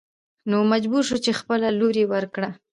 نو 0.49 0.57
مجبور 0.71 1.03
شو 1.09 1.17
خپله 1.39 1.67
لور 1.79 1.95
يې 2.01 2.05
ور 2.11 2.25
کړه. 2.35 2.49